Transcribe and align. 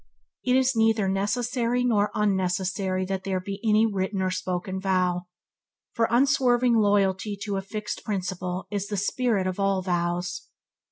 It 0.43 0.55
is 0.55 0.75
neither 0.75 1.07
necessary 1.07 1.83
nor 1.83 2.09
unnecessary 2.15 3.05
that 3.05 3.23
there 3.23 3.39
by 3.39 3.57
any 3.63 3.85
written 3.85 4.19
or 4.23 4.31
spoken 4.31 4.79
vow, 4.81 5.27
for 5.93 6.07
unswerving 6.09 6.73
loyalty 6.73 7.37
to 7.43 7.57
a 7.57 7.61
fixed 7.61 8.03
principle 8.03 8.65
is 8.71 8.87
the 8.87 8.97
spirit 8.97 9.45
of 9.45 9.59
all 9.59 9.83
vows. 9.83 10.47